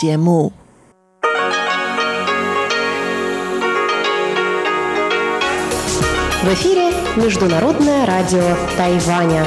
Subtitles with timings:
[0.00, 0.52] 节目。
[6.42, 9.44] В эфире Международное радио Тайваня.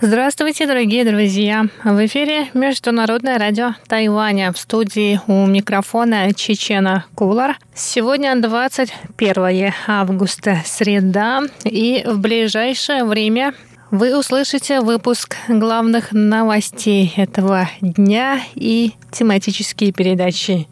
[0.00, 1.66] Здравствуйте, дорогие друзья!
[1.82, 4.52] В эфире Международное радио Тайваня.
[4.52, 7.56] В студии у микрофона Чечена Кулар.
[7.74, 13.54] Сегодня 21 августа, среда, и в ближайшее время
[13.94, 20.66] вы услышите выпуск главных новостей этого дня и тематические передачи.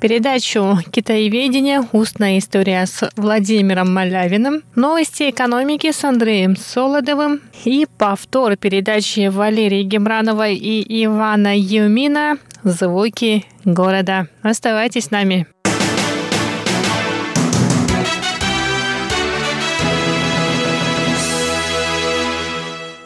[0.00, 1.82] Передачу «Китаеведение.
[1.92, 10.56] Устная история» с Владимиром Малявиным, новости экономики с Андреем Солодовым и повтор передачи Валерии Гемрановой
[10.56, 14.28] и Ивана Юмина «Звуки города».
[14.42, 15.46] Оставайтесь с нами.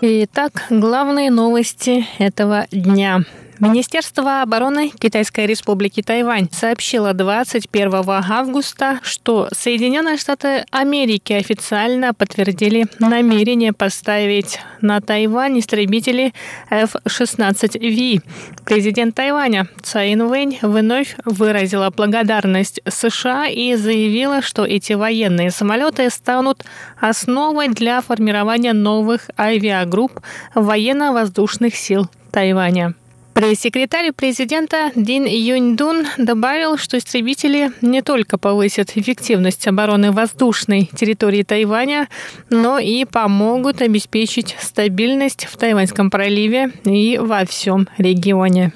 [0.01, 3.25] Итак, главные новости этого дня.
[3.61, 13.73] Министерство обороны Китайской республики Тайвань сообщило 21 августа, что Соединенные Штаты Америки официально подтвердили намерение
[13.73, 16.34] поставить на Тайвань истребители
[16.70, 18.23] F-16V.
[18.64, 26.64] Президент Тайваня Цай Инвэнь вновь выразила благодарность США и заявила, что эти военные самолеты станут
[27.01, 30.20] основой для формирования новых авиагрупп
[30.55, 32.95] военно-воздушных сил Тайваня.
[33.39, 42.08] Пресс-секретарь президента Дин Юньдун добавил, что истребители не только повысят эффективность обороны воздушной территории Тайваня,
[42.50, 48.72] но и помогут обеспечить стабильность в Тайваньском проливе и во всем регионе.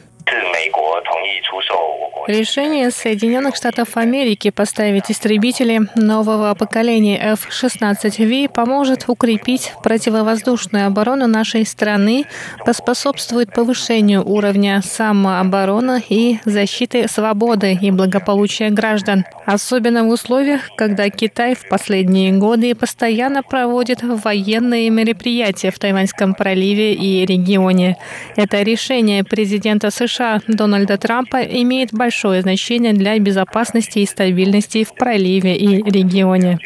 [2.28, 12.26] Решение Соединенных Штатов Америки поставить истребители нового поколения F-16V поможет укрепить противовоздушную оборону нашей страны,
[12.64, 21.56] поспособствует повышению уровня самообороны и защиты свободы и благополучия граждан, особенно в условиях, когда Китай
[21.56, 27.96] в последние годы постоянно проводит военные мероприятия в Тайваньском проливе и регионе.
[28.36, 34.92] Это решение президента США Дональда Трампа имеет большое большое значение для безопасности и стабильности в
[34.94, 36.58] проливе и регионе.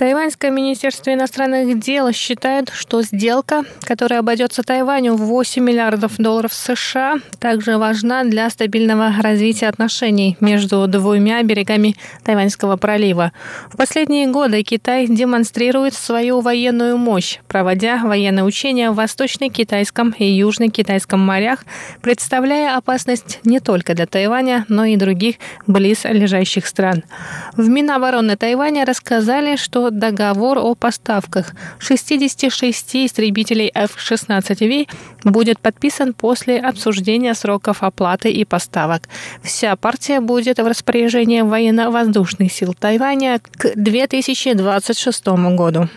[0.00, 7.16] Тайваньское министерство иностранных дел считает, что сделка, которая обойдется Тайваню в 8 миллиардов долларов США,
[7.38, 13.32] также важна для стабильного развития отношений между двумя берегами Тайваньского пролива.
[13.70, 21.20] В последние годы Китай демонстрирует свою военную мощь, проводя военные учения в Восточно-Китайском и Южно-Китайском
[21.20, 21.66] морях,
[22.00, 27.02] представляя опасность не только для Тайваня, но и других близлежащих стран.
[27.54, 34.88] В Минобороны Тайваня рассказали, что договор о поставках 66 истребителей F-16V
[35.24, 39.02] будет подписан после обсуждения сроков оплаты и поставок.
[39.42, 45.88] Вся партия будет в распоряжении военно-воздушных сил Тайваня к 2026 году.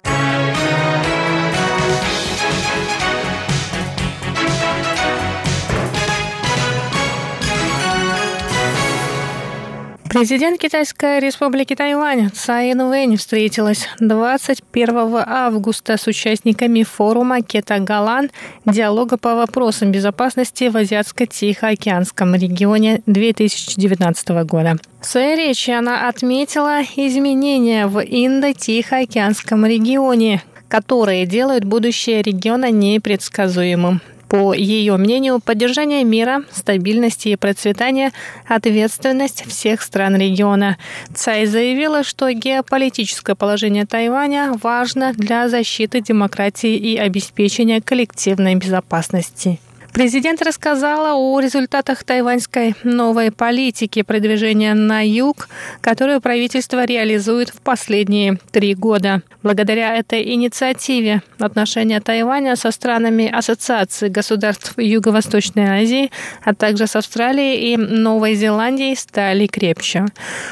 [10.13, 18.29] Президент Китайской республики Тайвань Цай Инвэнь встретилась 21 августа с участниками форума Кета-Галан
[18.68, 24.78] диалога по вопросам безопасности в Азиатско-Тихоокеанском регионе 2019 года.
[25.01, 34.00] В своей речи она отметила изменения в Индо-Тихоокеанском регионе, которые делают будущее региона непредсказуемым.
[34.33, 38.11] По ее мнению, поддержание мира, стабильности и процветания–
[38.47, 40.77] ответственность всех стран региона.
[41.13, 49.59] Цай заявила, что геополитическое положение Тайваня важно для защиты демократии и обеспечения коллективной безопасности.
[49.94, 55.48] Президент рассказала о результатах тайваньской новой политики продвижения на юг,
[55.81, 59.22] которую правительство реализует в последние три года.
[59.44, 66.10] Благодаря этой инициативе отношения Тайваня со странами Ассоциации государств Юго-Восточной Азии,
[66.44, 70.07] а также с Австралией и Новой Зеландией стали крепче.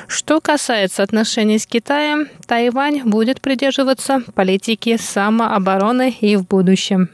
[0.05, 7.09] Что касается отношений с Китаем, Тайвань будет придерживаться политики самообороны и в будущем.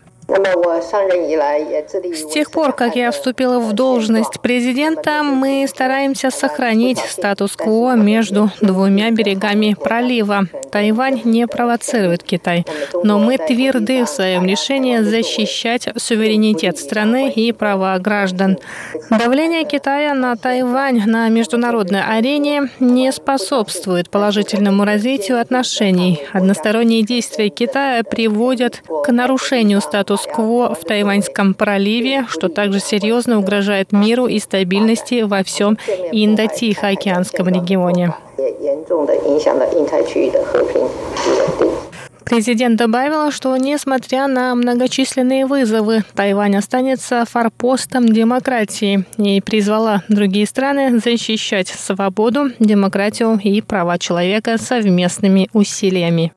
[0.47, 9.11] С тех пор, как я вступила в должность президента, мы стараемся сохранить статус-кво между двумя
[9.11, 10.45] берегами пролива.
[10.71, 12.65] Тайвань не провоцирует Китай,
[13.03, 18.57] но мы тверды в своем решении защищать суверенитет страны и права граждан.
[19.09, 26.21] Давление Китая на Тайвань на международной арене не способствует положительному развитию отношений.
[26.31, 33.91] Односторонние действия Китая приводят к нарушению статус статус-кво в Тайваньском проливе, что также серьезно угрожает
[33.91, 35.77] миру и стабильности во всем
[36.11, 38.13] Индо-Тихоокеанском регионе.
[42.25, 50.99] Президент добавил, что несмотря на многочисленные вызовы, Тайвань останется форпостом демократии и призвала другие страны
[50.99, 56.33] защищать свободу, демократию и права человека совместными усилиями.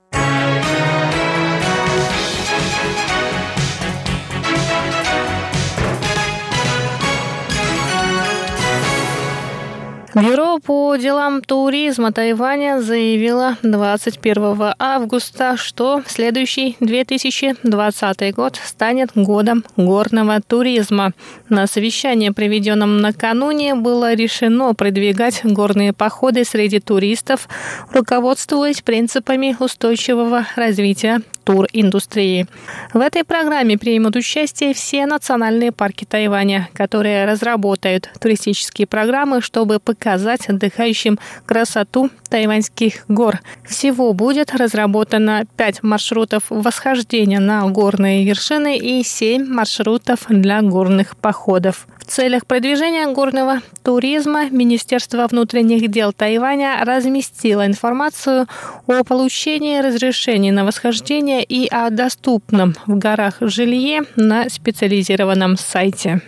[10.12, 20.41] Бюро по делам туризма Тайваня заявило 21 августа, что следующий 2020 год станет годом горного
[20.41, 21.12] туризма.
[21.49, 27.49] На совещании, проведенном накануне, было решено продвигать горные походы среди туристов,
[27.93, 32.47] руководствуясь принципами устойчивого развития туриндустрии.
[32.93, 40.00] В этой программе примут участие все национальные парки Тайваня, которые разработают туристические программы, чтобы показать
[40.06, 43.41] отдыхающим красоту тайваньских гор.
[43.67, 51.87] Всего будет разработано 5 маршрутов восхождения на горные вершины и 7 маршрутов для горных походов.
[51.99, 58.47] В целях продвижения горного туризма Министерство внутренних дел Тайваня разместило информацию
[58.87, 66.20] о получении разрешений на восхождение и о доступном в горах жилье на специализированном сайте.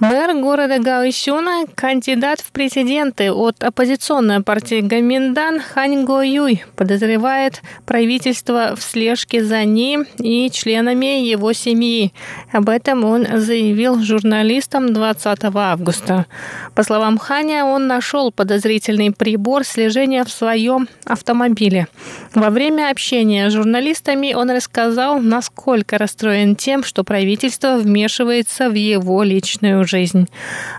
[0.00, 8.76] Мэр города Гаосюна, кандидат в президенты от оппозиционной партии Гаминдан Хань Го Юй подозревает правительство
[8.76, 12.12] в слежке за ним и членами его семьи.
[12.52, 16.26] Об этом он заявил журналистам 20 августа.
[16.76, 21.88] По словам Ханя, он нашел подозрительный прибор слежения в своем автомобиле.
[22.34, 29.24] Во время общения с журналистами он рассказал, насколько расстроен тем, что правительство вмешивается в его
[29.24, 30.28] личную жизнь.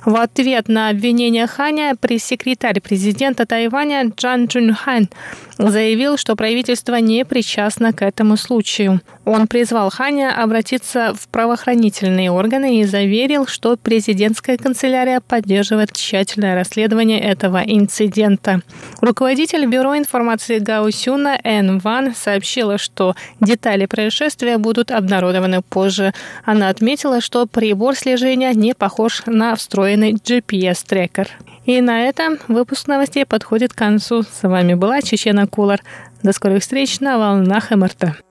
[0.05, 5.09] В ответ на обвинение Ханя пресс-секретарь президента Тайваня Джан Чунхан
[5.57, 9.01] заявил, что правительство не причастно к этому случаю.
[9.25, 17.19] Он призвал Ханя обратиться в правоохранительные органы и заверил, что президентская канцелярия поддерживает тщательное расследование
[17.19, 18.61] этого инцидента.
[19.01, 26.13] Руководитель Бюро информации Гаусюна Эн Ван сообщила, что детали происшествия будут обнародованы позже.
[26.45, 31.29] Она отметила, что прибор слежения не похож на встроенный GPS-трекер.
[31.65, 34.23] И на этом выпуск новостей подходит к концу.
[34.23, 35.81] С вами была Чечена Кулар.
[36.21, 38.28] До скорых встреч на волнах МРТ.